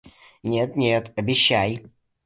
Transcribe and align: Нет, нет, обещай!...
Нет, 0.53 0.69
нет, 0.83 1.03
обещай!... 1.19 1.69